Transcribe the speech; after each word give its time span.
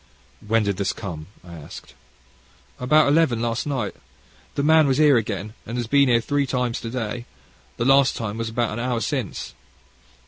"When 0.47 0.63
did 0.63 0.77
this 0.77 0.93
come?" 0.93 1.27
I 1.43 1.53
asked. 1.53 1.93
"About 2.79 3.07
eleven 3.07 3.39
last 3.39 3.67
night: 3.67 3.93
the 4.55 4.63
man 4.63 4.87
was 4.87 4.97
here 4.97 5.15
again, 5.15 5.53
and 5.63 5.77
has 5.77 5.85
been 5.85 6.09
here 6.09 6.19
three 6.21 6.47
times 6.47 6.81
to 6.81 6.89
day. 6.89 7.27
The 7.77 7.85
last 7.85 8.15
time 8.15 8.41
is 8.41 8.49
about 8.49 8.73
an 8.73 8.79
hour 8.79 8.99
since." 8.99 9.53